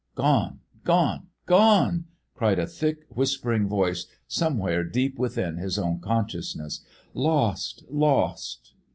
"Gone! 0.15 0.61
gone! 0.83 1.27
gone!" 1.45 2.05
cried 2.33 2.57
a 2.57 2.65
thick, 2.65 3.03
whispering 3.09 3.67
voice, 3.67 4.07
somewhere 4.27 4.83
deep 4.83 5.19
within 5.19 5.57
his 5.57 5.77
own 5.77 5.99
consciousness. 5.99 6.83
"Lost! 7.13 7.83
lost! 7.87 8.73